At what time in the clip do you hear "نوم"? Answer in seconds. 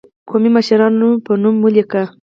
1.41-1.55